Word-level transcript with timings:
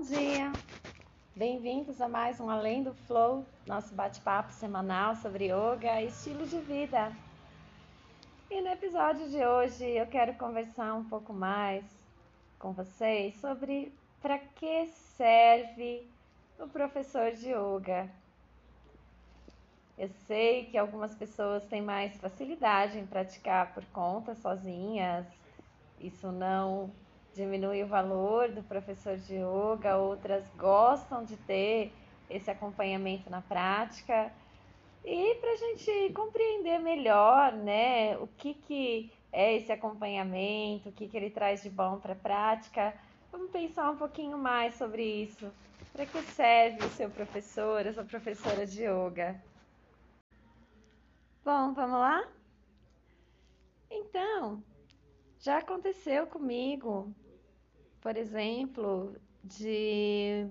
Bom 0.00 0.06
dia! 0.06 0.50
Bem-vindos 1.36 2.00
a 2.00 2.08
mais 2.08 2.40
um 2.40 2.48
Além 2.48 2.82
do 2.82 2.94
Flow, 2.94 3.44
nosso 3.66 3.94
bate-papo 3.94 4.50
semanal 4.50 5.14
sobre 5.16 5.52
yoga 5.52 6.00
e 6.00 6.06
estilo 6.06 6.46
de 6.46 6.58
vida. 6.58 7.12
E 8.50 8.62
no 8.62 8.68
episódio 8.68 9.28
de 9.28 9.44
hoje 9.44 9.84
eu 9.84 10.06
quero 10.06 10.32
conversar 10.36 10.94
um 10.94 11.04
pouco 11.04 11.34
mais 11.34 11.84
com 12.58 12.72
vocês 12.72 13.36
sobre 13.42 13.92
para 14.22 14.38
que 14.38 14.86
serve 14.86 16.08
o 16.58 16.66
professor 16.66 17.32
de 17.32 17.50
yoga. 17.50 18.08
Eu 19.98 20.08
sei 20.26 20.64
que 20.64 20.78
algumas 20.78 21.14
pessoas 21.14 21.62
têm 21.66 21.82
mais 21.82 22.16
facilidade 22.16 22.98
em 22.98 23.04
praticar 23.04 23.74
por 23.74 23.84
conta, 23.92 24.34
sozinhas. 24.34 25.26
Isso 26.00 26.32
não 26.32 26.90
diminui 27.34 27.82
o 27.82 27.86
valor 27.86 28.48
do 28.50 28.62
professor 28.62 29.16
de 29.16 29.36
yoga, 29.36 29.96
outras 29.96 30.44
gostam 30.56 31.24
de 31.24 31.36
ter 31.36 31.92
esse 32.28 32.50
acompanhamento 32.50 33.28
na 33.30 33.40
prática. 33.40 34.32
E 35.04 35.34
para 35.36 35.52
a 35.52 35.56
gente 35.56 36.12
compreender 36.12 36.78
melhor 36.78 37.52
né, 37.52 38.16
o 38.18 38.26
que, 38.26 38.54
que 38.54 39.12
é 39.32 39.56
esse 39.56 39.72
acompanhamento, 39.72 40.88
o 40.88 40.92
que, 40.92 41.08
que 41.08 41.16
ele 41.16 41.30
traz 41.30 41.62
de 41.62 41.70
bom 41.70 41.98
para 41.98 42.12
a 42.12 42.16
prática, 42.16 42.94
vamos 43.30 43.50
pensar 43.50 43.90
um 43.90 43.96
pouquinho 43.96 44.36
mais 44.36 44.74
sobre 44.74 45.02
isso. 45.02 45.50
Para 45.92 46.06
que 46.06 46.22
serve 46.22 46.84
o 46.84 46.90
seu 46.90 47.10
professor, 47.10 47.86
a 47.86 47.92
sua 47.92 48.04
professora 48.04 48.66
de 48.66 48.84
yoga? 48.84 49.42
Bom, 51.44 51.72
vamos 51.72 51.98
lá? 51.98 52.28
Então, 53.90 54.62
já 55.40 55.58
aconteceu 55.58 56.26
comigo, 56.26 57.12
por 58.00 58.16
exemplo, 58.16 59.14
de 59.44 60.46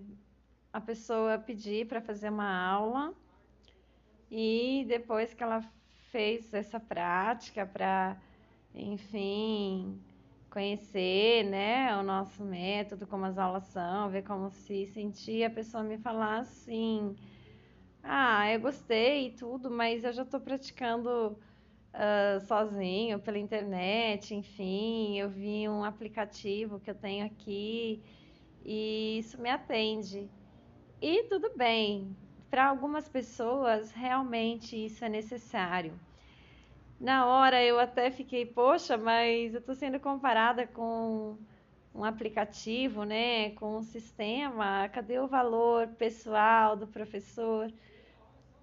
a 0.71 0.79
pessoa 0.79 1.37
pedir 1.39 1.87
para 1.87 2.01
fazer 2.01 2.29
uma 2.29 2.67
aula 2.67 3.13
e 4.29 4.85
depois 4.87 5.33
que 5.33 5.43
ela 5.43 5.61
fez 6.11 6.53
essa 6.53 6.79
prática 6.79 7.65
para, 7.65 8.17
enfim, 8.73 9.99
conhecer, 10.49 11.43
né, 11.45 11.95
o 11.97 12.03
nosso 12.03 12.43
método, 12.43 13.07
como 13.07 13.25
as 13.25 13.37
aulas 13.37 13.63
são, 13.65 14.09
ver 14.09 14.23
como 14.23 14.49
se 14.49 14.85
sentia, 14.87 15.47
a 15.47 15.51
pessoa 15.51 15.83
me 15.83 15.97
falar 15.97 16.39
assim: 16.39 17.15
"Ah, 18.03 18.51
eu 18.51 18.59
gostei 18.59 19.27
e 19.27 19.31
tudo, 19.31 19.69
mas 19.71 20.03
eu 20.03 20.13
já 20.13 20.23
estou 20.23 20.39
praticando 20.39 21.37
uh, 21.93 22.39
sozinho 22.45 23.19
pela 23.19 23.37
internet, 23.37 24.33
enfim, 24.35 25.17
eu 25.17 25.29
vi 25.29 25.67
um 25.67 25.83
aplicativo 25.83 26.79
que 26.79 26.89
eu 26.89 26.95
tenho 26.95 27.25
aqui 27.25 28.01
e 28.63 29.19
isso 29.19 29.41
me 29.41 29.49
atende. 29.49 30.29
E 31.01 31.23
tudo 31.23 31.51
bem, 31.55 32.15
para 32.49 32.67
algumas 32.67 33.07
pessoas 33.07 33.91
realmente 33.91 34.85
isso 34.85 35.03
é 35.05 35.09
necessário. 35.09 35.99
Na 36.99 37.25
hora 37.25 37.63
eu 37.63 37.79
até 37.79 38.11
fiquei, 38.11 38.45
poxa, 38.45 38.97
mas 38.97 39.53
eu 39.53 39.61
estou 39.61 39.73
sendo 39.73 39.99
comparada 39.99 40.67
com 40.67 41.37
um 41.95 42.03
aplicativo, 42.03 43.03
né, 43.03 43.51
com 43.51 43.77
um 43.77 43.81
sistema, 43.81 44.89
cadê 44.89 45.19
o 45.19 45.27
valor 45.27 45.87
pessoal 45.97 46.75
do 46.75 46.87
professor? 46.87 47.71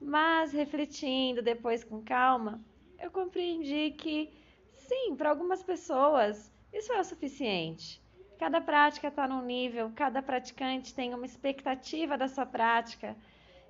Mas 0.00 0.52
refletindo 0.52 1.40
depois 1.42 1.82
com 1.82 2.02
calma, 2.02 2.60
eu 2.98 3.10
compreendi 3.10 3.92
que, 3.92 4.32
sim, 4.72 5.14
para 5.16 5.30
algumas 5.30 5.62
pessoas 5.62 6.52
isso 6.72 6.92
é 6.92 7.00
o 7.00 7.04
suficiente. 7.04 8.02
Cada 8.38 8.60
prática 8.60 9.08
está 9.08 9.26
num 9.26 9.42
nível, 9.42 9.90
cada 9.94 10.20
praticante 10.20 10.94
tem 10.94 11.14
uma 11.14 11.24
expectativa 11.24 12.18
da 12.18 12.28
sua 12.28 12.44
prática. 12.44 13.16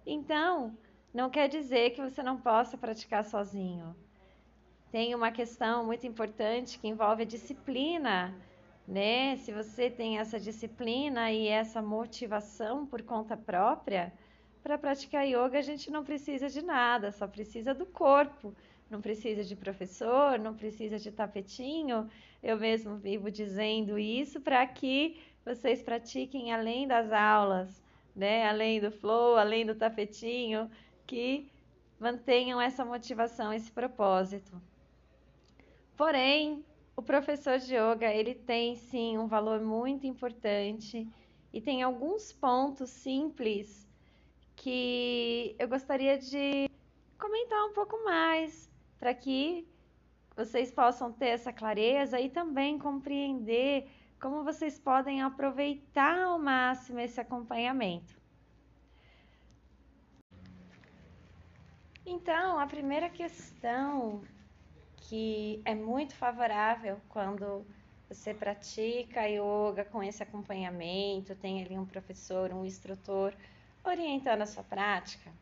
Então, 0.04 0.76
não 1.14 1.30
quer 1.30 1.48
dizer 1.48 1.90
que 1.90 2.02
você 2.02 2.20
não 2.22 2.36
possa 2.36 2.76
praticar 2.76 3.24
sozinho. 3.24 3.94
Tem 4.90 5.14
uma 5.14 5.30
questão 5.30 5.84
muito 5.84 6.06
importante 6.06 6.78
que 6.78 6.88
envolve 6.88 7.22
a 7.22 7.26
disciplina, 7.26 8.34
né? 8.88 9.36
Se 9.36 9.52
você 9.52 9.88
tem 9.88 10.18
essa 10.18 10.40
disciplina 10.40 11.30
e 11.30 11.46
essa 11.46 11.80
motivação 11.80 12.84
por 12.86 13.02
conta 13.02 13.36
própria, 13.36 14.12
para 14.64 14.76
praticar 14.76 15.24
yoga 15.24 15.58
a 15.58 15.62
gente 15.62 15.92
não 15.92 16.02
precisa 16.02 16.48
de 16.48 16.60
nada, 16.60 17.12
só 17.12 17.28
precisa 17.28 17.72
do 17.72 17.86
corpo 17.86 18.52
não 18.90 19.00
precisa 19.00 19.42
de 19.44 19.56
professor, 19.56 20.38
não 20.38 20.54
precisa 20.54 20.98
de 20.98 21.10
tapetinho. 21.10 22.08
Eu 22.42 22.58
mesmo 22.58 22.96
vivo 22.96 23.30
dizendo 23.30 23.98
isso 23.98 24.40
para 24.40 24.66
que 24.66 25.20
vocês 25.44 25.82
pratiquem 25.82 26.52
além 26.52 26.86
das 26.86 27.12
aulas, 27.12 27.82
né? 28.14 28.48
Além 28.48 28.80
do 28.80 28.90
flow, 28.90 29.36
além 29.36 29.66
do 29.66 29.74
tapetinho, 29.74 30.70
que 31.06 31.50
mantenham 31.98 32.60
essa 32.60 32.84
motivação, 32.84 33.52
esse 33.52 33.70
propósito. 33.70 34.60
Porém, 35.96 36.64
o 36.96 37.02
professor 37.02 37.58
de 37.58 37.74
yoga, 37.74 38.12
ele 38.12 38.34
tem 38.34 38.76
sim 38.76 39.18
um 39.18 39.26
valor 39.26 39.60
muito 39.60 40.06
importante 40.06 41.08
e 41.52 41.60
tem 41.60 41.82
alguns 41.82 42.32
pontos 42.32 42.90
simples 42.90 43.86
que 44.54 45.54
eu 45.58 45.68
gostaria 45.68 46.18
de 46.18 46.70
comentar 47.18 47.64
um 47.64 47.72
pouco 47.72 48.02
mais 48.04 48.70
para 48.98 49.14
que 49.14 49.66
vocês 50.36 50.70
possam 50.70 51.12
ter 51.12 51.28
essa 51.28 51.52
clareza 51.52 52.20
e 52.20 52.28
também 52.28 52.78
compreender 52.78 53.90
como 54.20 54.44
vocês 54.44 54.78
podem 54.78 55.22
aproveitar 55.22 56.18
ao 56.22 56.38
máximo 56.38 57.00
esse 57.00 57.20
acompanhamento. 57.20 58.14
Então, 62.04 62.58
a 62.58 62.66
primeira 62.66 63.08
questão 63.08 64.22
que 64.96 65.60
é 65.64 65.74
muito 65.74 66.14
favorável 66.14 67.00
quando 67.08 67.66
você 68.08 68.32
pratica 68.32 69.26
yoga 69.26 69.84
com 69.84 70.02
esse 70.02 70.22
acompanhamento, 70.22 71.34
tem 71.34 71.64
ali 71.64 71.76
um 71.76 71.84
professor, 71.84 72.52
um 72.52 72.64
instrutor 72.64 73.34
orientando 73.82 74.42
a 74.42 74.46
sua 74.46 74.62
prática, 74.62 75.32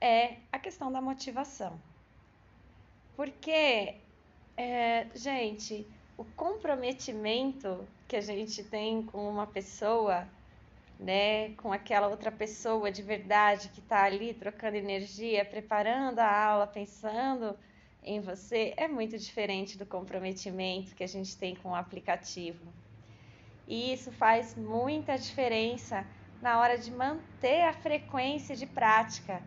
é 0.00 0.38
a 0.50 0.58
questão 0.58 0.90
da 0.90 1.00
motivação. 1.00 1.78
Porque, 3.16 3.96
é, 4.56 5.06
gente, 5.14 5.86
o 6.16 6.24
comprometimento 6.24 7.86
que 8.08 8.16
a 8.16 8.20
gente 8.20 8.62
tem 8.64 9.02
com 9.02 9.28
uma 9.28 9.46
pessoa, 9.46 10.28
né, 10.98 11.50
com 11.56 11.72
aquela 11.72 12.08
outra 12.08 12.30
pessoa 12.30 12.90
de 12.90 13.02
verdade 13.02 13.68
que 13.70 13.80
está 13.80 14.04
ali 14.04 14.34
trocando 14.34 14.76
energia, 14.76 15.44
preparando 15.44 16.20
a 16.20 16.44
aula, 16.44 16.66
pensando 16.66 17.56
em 18.02 18.20
você, 18.20 18.74
é 18.76 18.88
muito 18.88 19.16
diferente 19.18 19.78
do 19.78 19.86
comprometimento 19.86 20.94
que 20.94 21.04
a 21.04 21.08
gente 21.08 21.36
tem 21.36 21.54
com 21.54 21.70
o 21.70 21.74
aplicativo. 21.74 22.72
E 23.66 23.92
isso 23.92 24.10
faz 24.12 24.56
muita 24.56 25.16
diferença 25.16 26.06
na 26.40 26.58
hora 26.58 26.76
de 26.76 26.90
manter 26.90 27.62
a 27.62 27.72
frequência 27.72 28.56
de 28.56 28.66
prática 28.66 29.42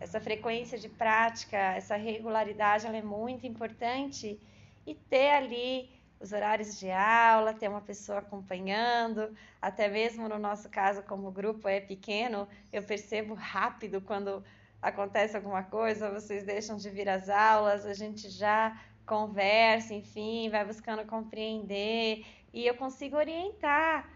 essa 0.00 0.18
frequência 0.20 0.78
de 0.78 0.88
prática, 0.88 1.56
essa 1.56 1.94
regularidade, 1.94 2.86
ela 2.86 2.96
é 2.96 3.02
muito 3.02 3.46
importante. 3.46 4.40
E 4.86 4.94
ter 4.94 5.30
ali 5.30 5.90
os 6.18 6.32
horários 6.32 6.78
de 6.78 6.90
aula, 6.90 7.54
ter 7.54 7.68
uma 7.68 7.80
pessoa 7.80 8.18
acompanhando, 8.18 9.34
até 9.60 9.88
mesmo 9.88 10.28
no 10.28 10.38
nosso 10.38 10.68
caso, 10.68 11.02
como 11.02 11.28
o 11.28 11.32
grupo 11.32 11.68
é 11.68 11.80
pequeno, 11.80 12.48
eu 12.72 12.82
percebo 12.82 13.34
rápido 13.34 14.00
quando 14.00 14.42
acontece 14.82 15.36
alguma 15.36 15.62
coisa, 15.62 16.10
vocês 16.10 16.44
deixam 16.44 16.76
de 16.76 16.88
vir 16.90 17.08
às 17.08 17.28
aulas, 17.28 17.84
a 17.84 17.94
gente 17.94 18.28
já 18.30 18.78
conversa, 19.06 19.92
enfim, 19.94 20.48
vai 20.50 20.64
buscando 20.64 21.04
compreender. 21.06 22.24
E 22.52 22.66
eu 22.66 22.74
consigo 22.74 23.16
orientar 23.16 24.08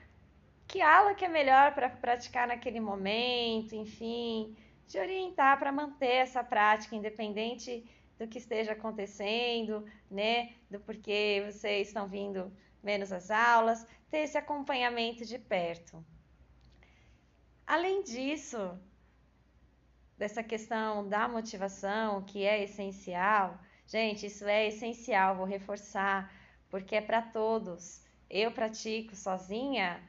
que 0.66 0.80
aula 0.80 1.14
que 1.14 1.24
é 1.24 1.28
melhor 1.28 1.74
para 1.74 1.88
praticar 1.88 2.48
naquele 2.48 2.80
momento, 2.80 3.74
enfim, 3.74 4.54
te 4.86 4.98
orientar 4.98 5.58
para 5.58 5.72
manter 5.72 6.16
essa 6.16 6.42
prática, 6.42 6.94
independente 6.94 7.84
do 8.18 8.28
que 8.28 8.38
esteja 8.38 8.72
acontecendo, 8.72 9.84
né? 10.10 10.52
Do 10.70 10.80
porquê 10.80 11.42
vocês 11.46 11.88
estão 11.88 12.06
vindo 12.08 12.52
menos 12.82 13.12
às 13.12 13.30
aulas, 13.30 13.86
ter 14.10 14.18
esse 14.18 14.38
acompanhamento 14.38 15.24
de 15.24 15.38
perto. 15.38 16.04
Além 17.66 18.02
disso, 18.02 18.78
dessa 20.18 20.42
questão 20.42 21.08
da 21.08 21.26
motivação, 21.26 22.22
que 22.22 22.44
é 22.44 22.62
essencial, 22.62 23.58
gente, 23.86 24.26
isso 24.26 24.46
é 24.46 24.68
essencial, 24.68 25.36
vou 25.36 25.46
reforçar, 25.46 26.32
porque 26.68 26.96
é 26.96 27.00
para 27.00 27.22
todos. 27.22 28.04
Eu 28.28 28.52
pratico 28.52 29.16
sozinha, 29.16 30.02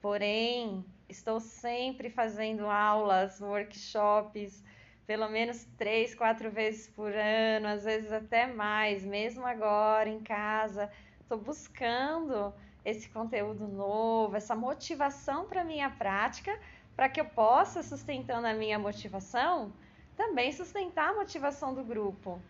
porém 0.00 0.84
Estou 1.12 1.40
sempre 1.40 2.08
fazendo 2.08 2.64
aulas, 2.70 3.38
workshops, 3.38 4.64
pelo 5.06 5.28
menos 5.28 5.62
três, 5.76 6.14
quatro 6.14 6.50
vezes 6.50 6.88
por 6.88 7.12
ano, 7.14 7.68
às 7.68 7.84
vezes 7.84 8.10
até 8.10 8.46
mais, 8.46 9.04
mesmo 9.04 9.46
agora 9.46 10.08
em 10.08 10.20
casa. 10.20 10.90
Estou 11.20 11.36
buscando 11.36 12.54
esse 12.82 13.10
conteúdo 13.10 13.68
novo, 13.68 14.36
essa 14.36 14.56
motivação 14.56 15.44
para 15.44 15.62
minha 15.62 15.90
prática, 15.90 16.58
para 16.96 17.10
que 17.10 17.20
eu 17.20 17.26
possa, 17.26 17.82
sustentando 17.82 18.46
a 18.46 18.54
minha 18.54 18.78
motivação, 18.78 19.70
também 20.16 20.50
sustentar 20.50 21.10
a 21.10 21.14
motivação 21.14 21.74
do 21.74 21.84
grupo. 21.84 22.40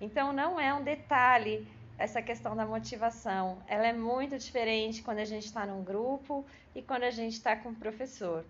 Então, 0.00 0.32
não 0.32 0.60
é 0.60 0.72
um 0.72 0.84
detalhe 0.84 1.66
essa 1.98 2.20
questão 2.20 2.56
da 2.56 2.66
motivação. 2.66 3.62
Ela 3.66 3.86
é 3.88 3.92
muito 3.92 4.38
diferente 4.38 5.02
quando 5.02 5.18
a 5.18 5.24
gente 5.24 5.46
está 5.46 5.66
num 5.66 5.82
grupo 5.82 6.44
e 6.74 6.82
quando 6.82 7.04
a 7.04 7.10
gente 7.10 7.34
está 7.34 7.56
com 7.56 7.70
o 7.70 7.74
professor. 7.74 8.44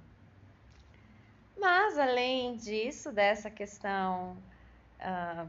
Mas, 1.59 1.99
além 1.99 2.57
disso, 2.57 3.13
dessa 3.13 3.51
questão 3.51 4.37
uh, 5.01 5.49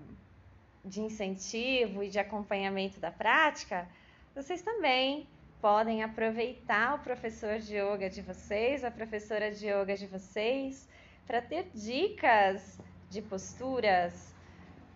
de 0.83 1.01
incentivo 1.01 2.03
e 2.03 2.09
de 2.09 2.19
acompanhamento 2.19 2.99
da 2.99 3.09
prática, 3.09 3.87
vocês 4.35 4.61
também 4.61 5.27
podem 5.61 6.03
aproveitar 6.03 6.95
o 6.95 6.99
professor 6.99 7.57
de 7.59 7.77
yoga 7.77 8.09
de 8.09 8.21
vocês, 8.21 8.83
a 8.83 8.91
professora 8.91 9.49
de 9.49 9.67
yoga 9.67 9.95
de 9.95 10.05
vocês, 10.05 10.87
para 11.25 11.41
ter 11.41 11.69
dicas 11.73 12.77
de 13.09 13.21
posturas. 13.21 14.33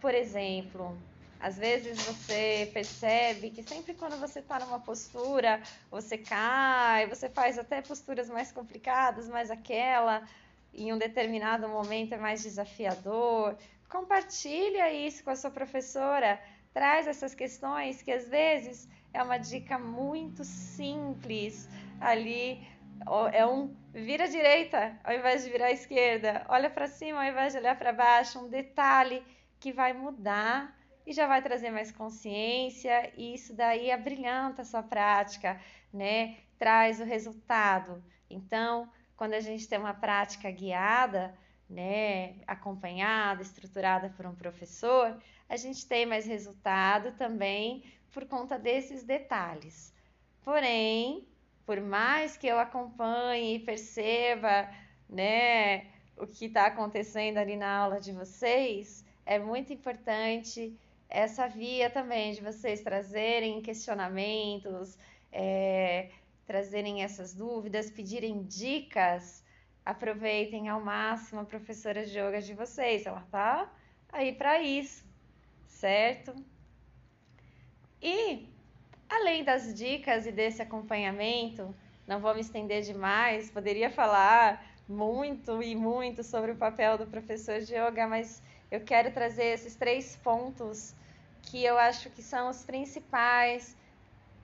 Por 0.01 0.13
exemplo, 0.13 0.97
às 1.39 1.57
vezes 1.57 2.01
você 2.03 2.69
percebe 2.73 3.51
que 3.51 3.61
sempre 3.61 3.93
quando 3.93 4.19
você 4.19 4.39
está 4.39 4.59
numa 4.59 4.79
postura, 4.79 5.61
você 5.89 6.17
cai, 6.17 7.07
você 7.07 7.29
faz 7.29 7.59
até 7.59 7.81
posturas 7.81 8.29
mais 8.29 8.51
complicadas, 8.51 9.27
mas 9.27 9.51
aquela 9.51 10.23
em 10.73 10.91
um 10.93 10.97
determinado 10.97 11.67
momento 11.67 12.13
é 12.13 12.17
mais 12.17 12.41
desafiador. 12.41 13.55
Compartilha 13.89 14.91
isso 14.91 15.23
com 15.23 15.29
a 15.29 15.35
sua 15.35 15.51
professora, 15.51 16.39
traz 16.73 17.07
essas 17.07 17.33
questões 17.33 18.01
que 18.01 18.11
às 18.11 18.27
vezes 18.27 18.87
é 19.13 19.21
uma 19.21 19.37
dica 19.37 19.77
muito 19.77 20.43
simples 20.43 21.69
ali. 22.01 22.65
É 23.31 23.45
um 23.45 23.75
vira 23.93 24.25
à 24.25 24.27
direita 24.27 24.99
ao 25.03 25.13
invés 25.13 25.43
de 25.43 25.51
virar 25.51 25.67
à 25.67 25.71
esquerda, 25.71 26.45
olha 26.49 26.69
para 26.69 26.87
cima 26.87 27.23
ao 27.23 27.29
invés 27.29 27.53
de 27.53 27.59
olhar 27.59 27.77
para 27.77 27.93
baixo, 27.93 28.39
um 28.39 28.49
detalhe 28.49 29.23
que 29.59 29.71
vai 29.71 29.93
mudar 29.93 30.75
e 31.07 31.13
já 31.13 31.25
vai 31.25 31.41
trazer 31.41 31.71
mais 31.71 31.89
consciência 31.89 33.13
e 33.15 33.33
isso 33.33 33.55
daí 33.55 33.89
abrilhanta 33.89 34.61
a 34.61 34.65
sua 34.65 34.83
prática, 34.83 35.57
né? 35.91 36.35
Traz 36.59 36.99
o 36.99 37.05
resultado. 37.05 38.03
Então, 38.29 38.91
quando 39.15 39.33
a 39.33 39.39
gente 39.39 39.69
tem 39.69 39.79
uma 39.79 39.93
prática 39.93 40.51
guiada, 40.51 41.33
né, 41.69 42.35
acompanhada, 42.45 43.41
estruturada 43.41 44.09
por 44.17 44.25
um 44.25 44.35
professor, 44.35 45.17
a 45.47 45.55
gente 45.55 45.87
tem 45.87 46.05
mais 46.05 46.25
resultado 46.25 47.13
também 47.13 47.83
por 48.11 48.25
conta 48.25 48.59
desses 48.59 49.03
detalhes. 49.03 49.93
Porém, 50.43 51.25
por 51.65 51.79
mais 51.79 52.35
que 52.35 52.47
eu 52.47 52.59
acompanhe 52.59 53.55
e 53.55 53.59
perceba, 53.59 54.69
né, 55.09 55.87
o 56.17 56.27
que 56.27 56.45
está 56.45 56.65
acontecendo 56.65 57.37
ali 57.37 57.55
na 57.55 57.77
aula 57.77 58.01
de 58.01 58.11
vocês, 58.11 59.05
é 59.25 59.39
muito 59.39 59.71
importante 59.71 60.77
essa 61.09 61.47
via 61.47 61.89
também 61.89 62.33
de 62.33 62.41
vocês 62.41 62.81
trazerem 62.81 63.61
questionamentos, 63.61 64.97
é, 65.31 66.09
trazerem 66.45 67.03
essas 67.03 67.33
dúvidas, 67.33 67.89
pedirem 67.89 68.43
dicas. 68.43 69.43
Aproveitem 69.85 70.67
ao 70.67 70.81
máximo 70.81 71.41
a 71.41 71.45
professora 71.45 72.05
de 72.05 72.19
yoga 72.19 72.41
de 72.41 72.53
vocês, 72.53 73.05
ela 73.05 73.25
tá 73.31 73.71
aí 74.11 74.33
para 74.33 74.61
isso, 74.61 75.05
certo? 75.65 76.35
E 78.01 78.49
além 79.07 79.45
das 79.45 79.73
dicas 79.73 80.25
e 80.25 80.31
desse 80.31 80.61
acompanhamento, 80.61 81.73
não 82.05 82.19
vou 82.19 82.33
me 82.35 82.41
estender 82.41 82.81
demais, 82.81 83.49
poderia 83.49 83.89
falar 83.89 84.65
muito 84.87 85.61
e 85.63 85.75
muito 85.75 86.23
sobre 86.23 86.51
o 86.51 86.55
papel 86.55 86.97
do 86.97 87.07
professor 87.07 87.59
de 87.59 87.73
yoga, 87.73 88.07
mas 88.07 88.41
eu 88.69 88.81
quero 88.81 89.11
trazer 89.11 89.45
esses 89.45 89.75
três 89.75 90.15
pontos 90.17 90.93
que 91.43 91.63
eu 91.63 91.77
acho 91.77 92.09
que 92.09 92.21
são 92.21 92.49
os 92.49 92.63
principais, 92.63 93.75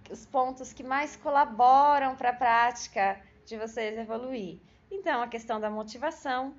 os 0.10 0.26
pontos 0.26 0.72
que 0.72 0.84
mais 0.84 1.16
colaboram 1.16 2.16
para 2.16 2.30
a 2.30 2.34
prática 2.34 3.20
de 3.46 3.58
vocês 3.58 3.98
evoluir. 3.98 4.60
Então, 4.90 5.22
a 5.22 5.28
questão 5.28 5.60
da 5.60 5.70
motivação, 5.70 6.54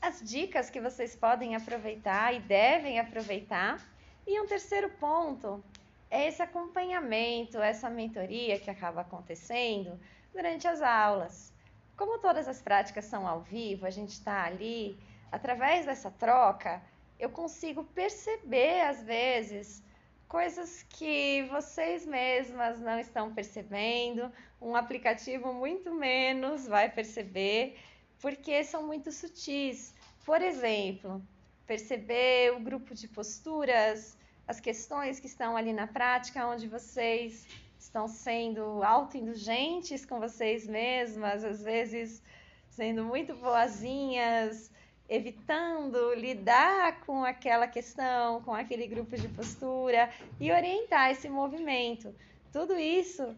as 0.00 0.20
dicas 0.20 0.68
que 0.68 0.80
vocês 0.80 1.16
podem 1.16 1.56
aproveitar 1.56 2.34
e 2.34 2.40
devem 2.40 2.98
aproveitar. 2.98 3.80
E 4.26 4.40
um 4.40 4.46
terceiro 4.46 4.90
ponto 5.00 5.62
é 6.10 6.28
esse 6.28 6.42
acompanhamento, 6.42 7.58
essa 7.58 7.88
mentoria 7.88 8.58
que 8.58 8.70
acaba 8.70 9.00
acontecendo 9.00 9.98
durante 10.32 10.68
as 10.68 10.82
aulas. 10.82 11.52
Como 11.96 12.18
todas 12.18 12.46
as 12.46 12.60
práticas 12.60 13.06
são 13.06 13.26
ao 13.26 13.40
vivo, 13.40 13.86
a 13.86 13.90
gente 13.90 14.10
está 14.10 14.44
ali, 14.44 14.98
através 15.32 15.86
dessa 15.86 16.10
troca, 16.10 16.82
eu 17.18 17.30
consigo 17.30 17.84
perceber 17.84 18.82
às 18.82 19.02
vezes 19.02 19.82
coisas 20.28 20.84
que 20.88 21.42
vocês 21.50 22.04
mesmas 22.04 22.80
não 22.80 22.98
estão 22.98 23.32
percebendo, 23.32 24.30
um 24.60 24.74
aplicativo 24.74 25.52
muito 25.52 25.94
menos 25.94 26.66
vai 26.66 26.90
perceber, 26.90 27.78
porque 28.20 28.64
são 28.64 28.86
muito 28.86 29.12
sutis. 29.12 29.94
Por 30.24 30.42
exemplo, 30.42 31.22
perceber 31.64 32.52
o 32.54 32.60
grupo 32.60 32.94
de 32.94 33.06
posturas, 33.06 34.18
as 34.46 34.58
questões 34.60 35.20
que 35.20 35.26
estão 35.26 35.56
ali 35.56 35.72
na 35.72 35.86
prática, 35.86 36.46
onde 36.46 36.66
vocês 36.66 37.46
estão 37.78 38.08
sendo 38.08 38.82
autoindulgentes 38.82 40.04
com 40.04 40.18
vocês 40.18 40.66
mesmas, 40.66 41.44
às 41.44 41.62
vezes 41.62 42.22
sendo 42.68 43.04
muito 43.04 43.34
boazinhas, 43.34 44.70
evitando 45.08 46.14
lidar 46.14 47.00
com 47.06 47.24
aquela 47.24 47.66
questão, 47.66 48.42
com 48.42 48.52
aquele 48.52 48.86
grupo 48.86 49.16
de 49.16 49.28
postura 49.28 50.10
e 50.40 50.50
orientar 50.50 51.10
esse 51.10 51.28
movimento. 51.28 52.14
Tudo 52.52 52.78
isso, 52.78 53.36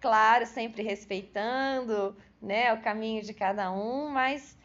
claro, 0.00 0.46
sempre 0.46 0.82
respeitando 0.82 2.16
né, 2.40 2.72
o 2.72 2.80
caminho 2.80 3.22
de 3.22 3.34
cada 3.34 3.72
um, 3.72 4.08
mas 4.08 4.56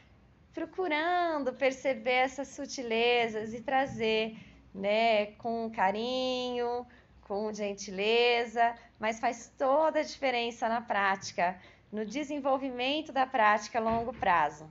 procurando 0.54 1.54
perceber 1.54 2.12
essas 2.12 2.48
sutilezas 2.50 3.54
e 3.54 3.62
trazer 3.62 4.36
né, 4.74 5.28
com 5.38 5.70
carinho, 5.70 6.86
com 7.22 7.52
gentileza, 7.54 8.76
mas 9.00 9.20
faz 9.20 9.54
toda 9.58 10.00
a 10.00 10.04
diferença 10.04 10.70
na 10.70 10.82
prática, 10.82 11.60
no 11.92 12.06
desenvolvimento 12.06 13.12
da 13.12 13.26
prática 13.26 13.80
a 13.80 13.82
longo 13.82 14.14
prazo. 14.14 14.68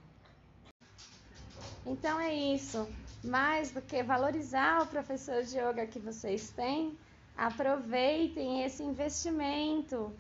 Então 1.87 2.21
é 2.21 2.35
isso. 2.35 2.87
Mais 3.23 3.71
do 3.71 3.81
que 3.81 4.03
valorizar 4.03 4.83
o 4.83 4.87
professor 4.87 5.43
de 5.43 5.57
yoga 5.57 5.87
que 5.87 5.99
vocês 5.99 6.51
têm, 6.51 6.97
aproveitem 7.37 8.65
esse 8.65 8.83
investimento 8.83 10.13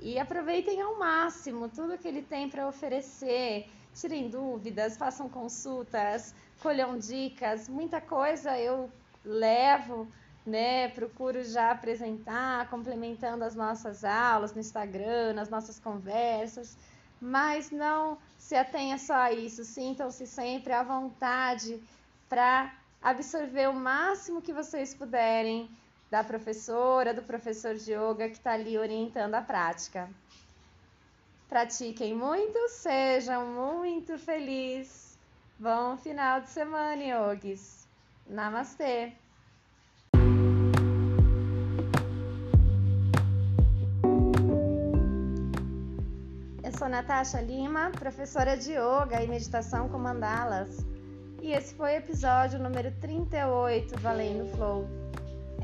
e 0.00 0.18
aproveitem 0.18 0.80
ao 0.80 0.98
máximo 0.98 1.68
tudo 1.68 1.98
que 1.98 2.06
ele 2.06 2.22
tem 2.22 2.48
para 2.48 2.68
oferecer. 2.68 3.68
Tirem 3.94 4.28
dúvidas, 4.28 4.96
façam 4.96 5.28
consultas, 5.28 6.34
colham 6.62 6.96
dicas, 6.96 7.68
muita 7.68 8.00
coisa 8.00 8.56
eu 8.58 8.90
levo, 9.24 10.06
né? 10.46 10.88
Procuro 10.88 11.42
já 11.42 11.72
apresentar, 11.72 12.68
complementando 12.70 13.44
as 13.44 13.54
nossas 13.56 14.04
aulas 14.04 14.54
no 14.54 14.60
Instagram, 14.60 15.32
nas 15.34 15.48
nossas 15.48 15.80
conversas, 15.80 16.76
mas 17.20 17.70
não 17.70 18.18
se 18.38 18.54
atenha 18.54 18.98
só 18.98 19.14
a 19.14 19.32
isso, 19.32 19.64
sintam-se 19.64 20.26
sempre 20.26 20.72
à 20.72 20.82
vontade 20.82 21.82
para 22.28 22.72
absorver 23.02 23.68
o 23.68 23.74
máximo 23.74 24.42
que 24.42 24.52
vocês 24.52 24.94
puderem 24.94 25.70
da 26.10 26.24
professora, 26.24 27.12
do 27.12 27.22
professor 27.22 27.74
de 27.74 27.92
yoga 27.92 28.28
que 28.28 28.36
está 28.36 28.52
ali 28.52 28.78
orientando 28.78 29.34
a 29.34 29.42
prática. 29.42 30.08
Pratiquem 31.48 32.14
muito, 32.14 32.68
sejam 32.68 33.46
muito 33.46 34.18
felizes. 34.18 35.18
Bom 35.58 35.96
final 35.96 36.40
de 36.40 36.50
semana, 36.50 37.02
yogis. 37.02 37.86
Namastê! 38.26 39.12
Sou 46.78 46.88
Natasha 46.88 47.40
Lima, 47.40 47.90
professora 47.90 48.56
de 48.56 48.70
Yoga 48.70 49.20
e 49.20 49.26
Meditação 49.26 49.88
com 49.88 49.98
Mandalas. 49.98 50.78
E 51.42 51.50
esse 51.50 51.74
foi 51.74 51.94
o 51.94 51.96
episódio 51.96 52.56
número 52.60 52.92
38 53.00 53.98
Valendo 53.98 54.46
Flow. 54.54 54.86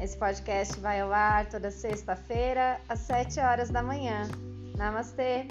Esse 0.02 0.16
podcast 0.16 0.76
vai 0.80 1.00
ao 1.00 1.12
ar 1.12 1.46
toda 1.48 1.70
sexta-feira, 1.70 2.80
às 2.88 2.98
7 3.00 3.38
horas 3.38 3.70
da 3.70 3.80
manhã. 3.80 4.22
Namastê! 4.76 5.46